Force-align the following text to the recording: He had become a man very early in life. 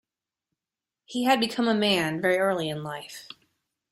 He 1.05 1.25
had 1.25 1.39
become 1.39 1.67
a 1.67 1.75
man 1.75 2.19
very 2.21 2.37
early 2.39 2.69
in 2.69 2.81
life. 2.83 3.27